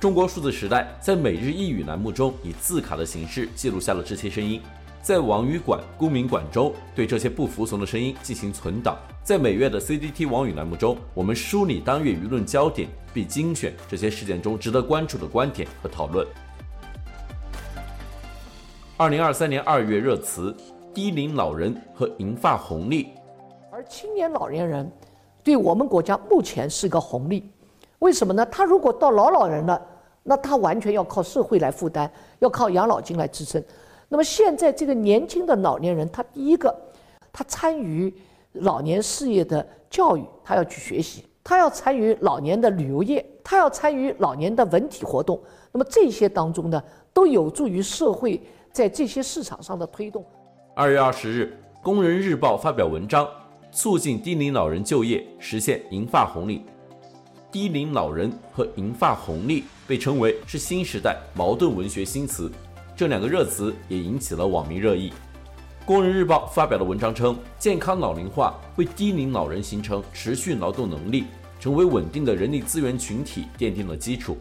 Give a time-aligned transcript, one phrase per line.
[0.00, 4.62] 中国数字时代在每日一语栏目中以字卡的形式记录下了这些声音，
[5.02, 8.96] 在网语馆、公民馆中对这些不服从的声音进行存档。
[9.24, 16.24] 在每月的 CDT 网语栏目中，我们梳理当月舆论焦点，并精选这些事件中值得关注的观点和讨论。
[18.96, 20.56] 二零二三年二月热词：
[20.94, 23.08] 低龄老人和银发红利。
[23.72, 24.88] 而青年老年人
[25.42, 27.50] 对我们国家目前是个红利。
[28.00, 28.46] 为什么呢？
[28.46, 29.80] 他如果到老老人了，
[30.22, 33.62] 那他完全要靠社会来负担，要靠养老金来支撑。
[34.08, 36.74] 那么现在这个年轻的老年人，他第一个，
[37.32, 38.12] 他参与
[38.52, 45.40] 老年事业的教育，他要去学习，他要参与老年的旅游业，他要参与老年的文体活动。
[45.72, 48.40] 那么这些当中呢，都有助于社会
[48.72, 50.24] 在这些市场上的推动。
[50.74, 53.28] 二月二十日，《工人日报》发表文章，
[53.72, 56.64] 促进低龄老人就业，实现银发红利。
[57.50, 62.52] 低龄老人和银发红利被称为是新时代矛盾文学新词，
[62.94, 65.10] 这两个热词也引起了网民热议。
[65.86, 71.24] 工人日报发表的文章称，健康老龄化为低龄老人形成持续劳动能力、
[71.58, 74.36] 成为稳定的人力资源群体奠定了基础。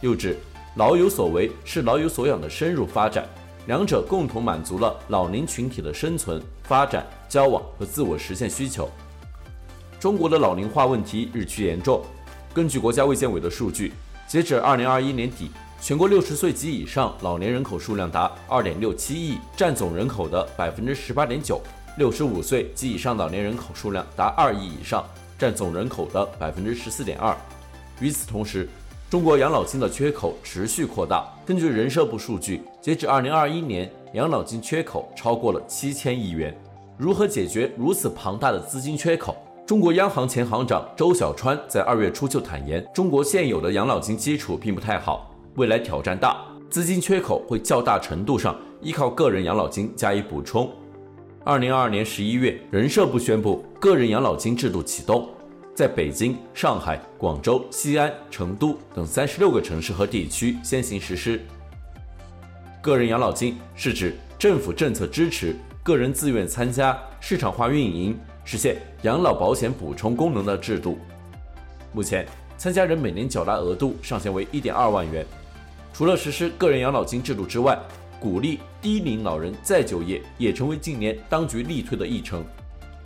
[0.00, 0.38] 又指
[0.76, 3.28] 老有所为是老有所养的深入发展，
[3.66, 8.88] 两者共同满足了老龄群体的生存、发展、交往和自我实现需求。
[10.04, 12.02] 中国的老龄化问题日趋严重。
[12.52, 13.90] 根据国家卫健委的数据，
[14.28, 21.58] 截止二零二一年底，全国六十岁及以上老年人口数量达二点六七亿，占总人口的百分之十八点九；
[21.96, 25.02] 六十五岁及以上老年人口数量达二亿以上，
[25.38, 27.34] 占总人口的百分之十四点二。
[27.98, 28.68] 与此同时，
[29.08, 31.26] 中国养老金的缺口持续扩大。
[31.46, 36.54] 根据人社部数据，截止二零二一年，养老金缺口超过了七千亿元。
[36.98, 39.34] 如何解决如此庞大的资金缺口？
[39.66, 46.36] 中国央行前行长周小川在二月初就坦言，中国现有的养老金基础并不太好，未来挑战大，
[46.68, 50.70] 资金缺口会较大程度上依靠个人养老金加以补充。
[51.44, 55.30] 二零二二年十一月，人社部宣布个人养老金制度启动，
[55.74, 61.40] 在北京、上海、广州、西安、成都等三十六个城市和地区先行实施。
[62.82, 68.14] 个人养老金是指政府政策支持，个人自愿参加，市场化运营。
[68.44, 70.98] 实现养老保险补充功能的制度，
[71.92, 72.26] 目前
[72.58, 75.24] 参加人每年缴纳额度上限为一点二万元。
[75.92, 77.78] 除了实施个人养老金制度之外，
[78.20, 82.44] 鼓励低龄老人再就业也成为近年当局力推的议程。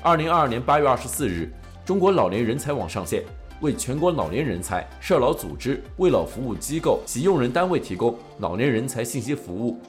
[0.02, 1.52] 二零二二年八月二十四日，
[1.84, 3.22] 中国老年人才网上线，
[3.60, 9.80] 为全国老年人才、社老组织、为老服务机构及用人单位提供老年人才信息服务。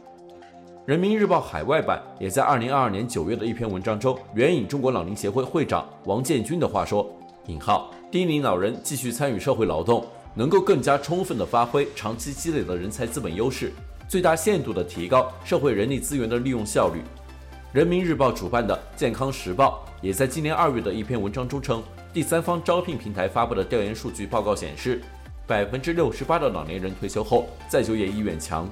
[0.85, 7.07] 人民日报海外版也在二零二二年九月的一篇文章中，援引中国老龄协会会长王建军的话说
[7.45, 10.03] ：“引号低龄老人继续参与社会劳动，
[10.33, 13.71] 能够更加充分地发挥长期积累的人才资本优势，
[14.07, 17.01] 最大限度地提高社会人力资源的利用效率。”
[17.71, 24.99] 人民日报主办的健康时报也在今年二月的一篇文章中称，第三方招聘平台发布的调研数据报告显示，
[25.45, 28.67] 百分之六十八的老年人退休后再就业意愿强。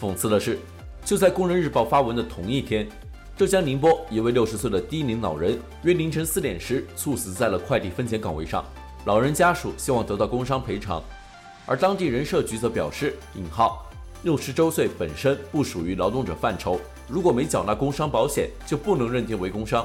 [0.00, 0.58] 讽刺的是，
[1.04, 2.88] 就在工人日报发文的同一天，
[3.36, 8.64] 浙江宁波一位六十岁的低龄老人，约凌晨四点时猝死在了快递分拣岗位上。
[9.04, 11.02] 老人家属希望得到工伤赔偿，
[11.66, 13.86] 而当地人社局则表示：“引号，
[14.22, 19.84] 六十周岁本身不属于劳动者范畴，如果没缴纳工伤保险，就不能认定为工伤。”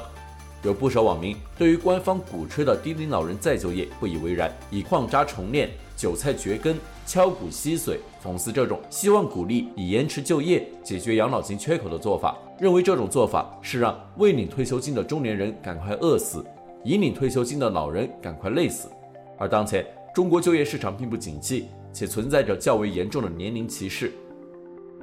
[0.66, 16.44] 有不少网民对于官方鼓吹的低龄老人再就业不以为然，以矿渣重炼、韭菜掘根、敲骨吸髓讽刺这种希望鼓励以延迟就业解决养老金缺口的做法，认为这种做法是让未领退休金的中年人赶快饿死，
[16.84, 18.90] 已领退休金的老人赶快累死。
[19.38, 19.85] 而当前
[20.16, 24.12] 中国就业市场并不景气，且存在着较为严重的年龄歧视。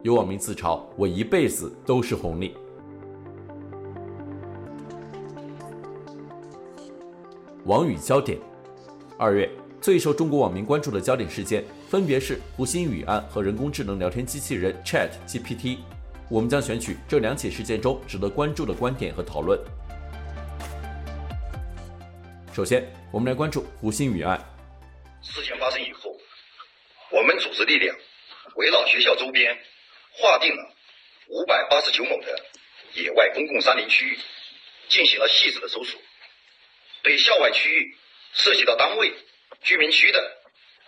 [0.03, 2.53] 有网民自嘲：“我一辈子都是红利。”
[7.67, 8.37] 网语焦点，
[9.17, 9.49] 二月
[9.81, 15.79] 最受中国网民关注的焦点事件，分别是胡鑫宇案和人工智能聊天机器人 ChatGPT。
[16.29, 19.57] 我们将选取这两起事件中值得关注的观点和讨论。
[22.53, 24.45] 首先，我们来关注胡鑫宇案。
[25.23, 26.11] 事件发生以后，
[27.13, 27.95] 我们组织力量
[28.57, 29.57] 围绕学校周边，
[30.11, 30.75] 划定了
[31.29, 32.27] 五百八十九亩的
[32.95, 34.19] 野外公共山林区域
[34.89, 36.01] 进行了细致的搜索，
[37.03, 37.97] 对校外区域
[38.35, 39.13] 涉及到单位、
[39.63, 40.43] 居民区的，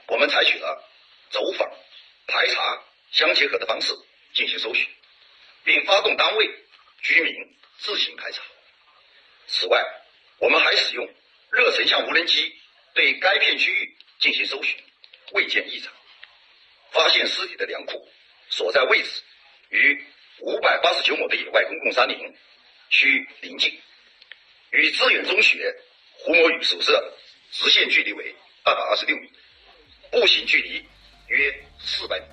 [0.08, 0.88] 我们采取了
[1.30, 1.68] 走访、
[2.26, 3.92] 排查相结合的方式
[4.32, 4.88] 进行搜寻，
[5.64, 6.50] 并发动单位、
[7.02, 7.34] 居民
[7.78, 8.42] 自行排查。
[9.46, 9.84] 此外，
[10.38, 11.06] 我们还使用
[11.50, 12.54] 热成像无人机
[12.94, 14.76] 对该片区域进行搜寻，
[15.32, 15.92] 未见异常。
[16.92, 18.08] 发现尸体的粮库
[18.50, 19.22] 所在位置
[19.70, 20.04] 与
[20.38, 22.36] 五百八十九亩的野外公共山林
[22.88, 23.80] 区域临近，
[24.70, 25.74] 与致远中学
[26.26, 27.04] 胡某宇宿舍
[27.52, 28.34] 直线距离为
[28.64, 29.28] 二百二十六米，
[30.10, 30.82] 步行距离
[31.28, 32.24] 约四百米。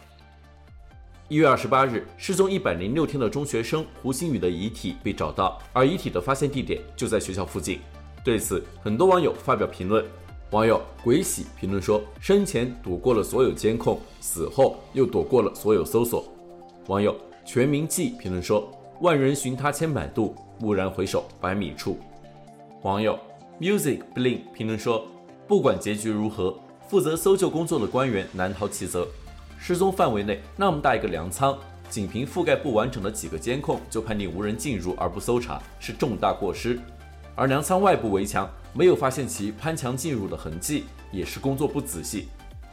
[1.27, 7.81] 一月二十八日，失踪一百零六天的中学生胡鑫宇的遗体被找到，而遗体的发现地点就在学校附近。
[8.23, 10.05] 对此，很多网友发表评论。
[10.51, 16.33] 网友鬼喜评论说：“生前躲过了所有监控，死后又躲过了所有搜索。”
[16.87, 17.13] 网友
[17.45, 18.71] 全民记评论说
[19.01, 21.99] ：“万人寻他千百度，蓦然回首百米处。”
[22.83, 23.19] 网友
[23.61, 25.05] music bling 评论说
[25.47, 29.07] ：“不管结局如何，负责搜救工作的官员难逃其责。
[29.59, 31.55] 失踪范围内那么大一个粮仓，
[31.87, 36.79] 仅凭覆盖不完整的几个监控就判定无人进入而不搜查，是重大过失。
[37.35, 42.29] 而粮仓外部围墙。”没有发现其攀墙进入的痕迹，也是工作不仔细。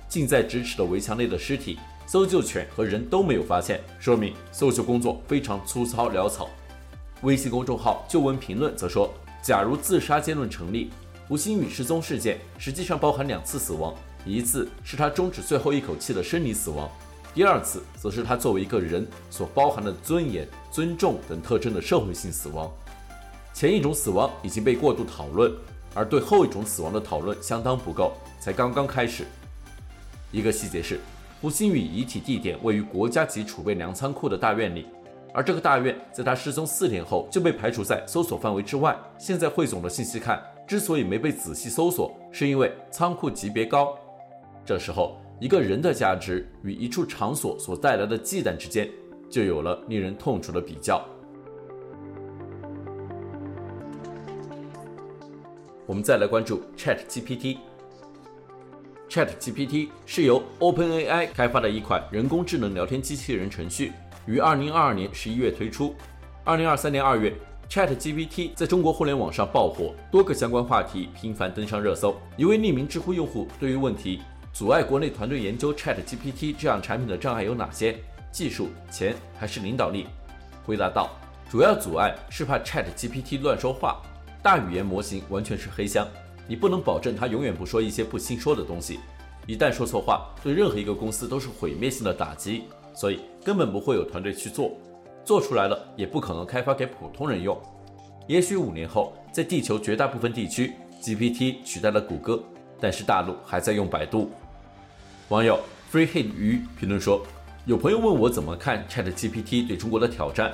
[0.08, 1.76] 近在咫尺的围墙内的尸体，
[2.06, 6.48] 搜救犬和人都没有发现，说明搜救工作非常粗糙潦草。
[7.22, 9.12] 微信公众号旧闻评论则说，
[9.42, 10.90] 假如自杀结论成立，
[11.26, 13.94] 胡鑫宇失踪事件实际上包含两次死亡，
[14.24, 16.90] 一次是他终止最后一口气的生理死亡，
[17.34, 22.70] 第二次则是他作为一个人所包含的尊严、尊重等特征的社会性死亡。
[23.54, 25.52] 前一种死亡已经被过度讨论。
[25.94, 29.24] 而对后一种死亡的讨论相当不够，才刚刚开始。
[30.30, 31.00] 一个细节是，
[31.40, 34.86] 胡鑫宇遗体地点位于国家级储备粮仓库的大院里，
[35.38, 38.98] 而这个大院在他失踪四年后就被排除在搜索范围之外。
[39.18, 43.96] 现在汇总的信息看，之所以没被仔细搜索，是因为仓库级别高。
[44.66, 48.90] 这时候，一个人的价值与一处场所所带来的忌惮之间，
[49.30, 51.06] 就有了令人痛楚的比较。
[55.86, 57.58] 我们再来关注 ChatGPT。
[59.08, 63.92] ChatGPT 是由 OpenAI 开发的一款人工智能聊天机器人程序，
[64.28, 65.94] 于二零二二年十一月推出。
[66.44, 67.34] 二零二三年二月
[67.70, 72.14] ，ChatGPT 在中国互联网上爆火，多个相关话题频繁登上热搜。
[72.36, 74.20] 一位匿名知乎用户对于问题
[74.52, 77.96] 阻碍国内团队研究 ChatGPT 这样产品的障碍有哪些？
[78.30, 80.06] 技术、钱还是领导力？
[80.66, 81.08] 回答道：
[81.50, 84.02] 主要阻碍是怕 ChatGPT 乱说话。
[84.42, 86.06] 大语言模型完全是黑箱，
[86.46, 89.00] 你不能保证它永远不说一些不新说的东西。
[89.46, 92.64] 一旦说错话，对任何一个公司都是毁灭性的打击，
[92.98, 94.72] 所以根本不会有团队去做。
[95.24, 97.56] 做出来了也不可能开发给普通人用。
[98.26, 102.42] 也许五年后，在地球绝大部分地区，GPT 取代了谷歌，
[102.80, 104.32] 但是大陆还在用百度。
[105.28, 105.60] 网友
[105.92, 107.24] FreeHit 鱼评论说
[107.66, 110.52] ：“有朋友问我怎么看 ChatGPT 对中国的挑战。”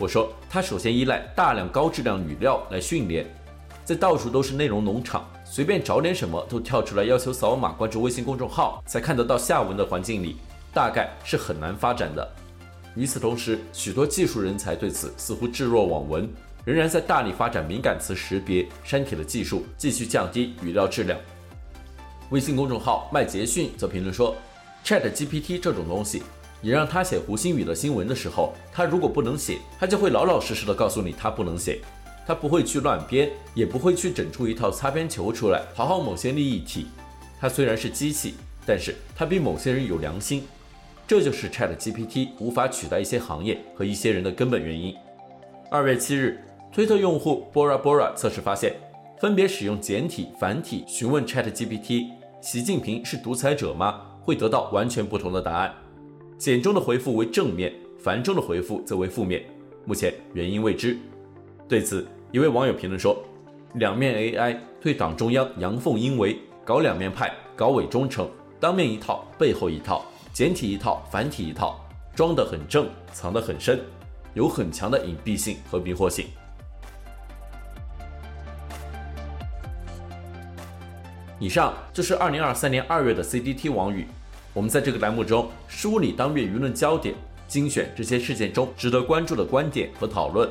[0.00, 3.24] 我说，它首先依赖大量高质量语料来训练，
[3.84, 10.36] 在到处都是内容农场，随便找点什么都跳出来要求扫码关注微信公众号才看得到下文的环境里，
[10.74, 12.28] 大概是很难发展的。
[12.96, 16.28] 与此同时，许多技术人才对此似乎置若罔闻，
[16.64, 21.18] 仍然在大力发展敏感词识别、删帖的技术，继续降低语料质量。
[22.30, 24.34] 微信公众号麦杰逊则评论说
[24.84, 26.22] ：“ChatGPT 这种东西。”
[26.60, 31.82] 你让他写胡鑫宇的新闻的时候，他如果不能写，他就会老老实实的告诉你他不能写，
[32.26, 36.86] 他不会去乱编，也不会去整出一套擦边球出来讨好某些利益体。
[37.38, 40.46] 他虽然是机器，但是他比某些人有良心，
[41.06, 44.94] 这就是 ChatGPT 无法取代一些行业和一些人的根本原因。
[45.70, 46.40] 二月七日，
[46.72, 48.74] 推特用户 Bora Bora 测试发现，
[49.18, 52.08] 分别使用简体、繁体询问 ChatGPT“
[52.40, 55.70] 习近平是独裁者吗？”会得到完全不同的答案。
[56.38, 59.44] 简中的回复为正面，繁中的回复则为负面，
[59.84, 60.96] 目前原因未知。
[61.68, 63.22] 对此，一位网友评论说
[63.76, 68.26] ：“两面 AI 对党中央阳奉阴违，搞两面派，搞伪忠诚，
[68.58, 70.02] 当面一套，背后一套，
[70.34, 71.78] 简体一套，繁体一套，
[72.12, 73.80] 装得很正，藏得很深，
[74.34, 76.22] 有很强的隐蔽性和迷惑性。”
[81.38, 84.08] 以上就是二零二三年二月的 CDT 网语。
[84.52, 87.14] 我们在这个栏目中梳理当月舆论焦点，
[87.46, 90.50] 精选这些事件中值得关注的观点和讨论。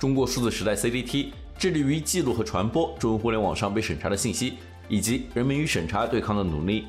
[0.00, 4.54] 中国数字时代 CDT 致力于记录和传播中文互联网上被审查的信息，
[4.88, 6.88] 以及人民与审查对抗的努力。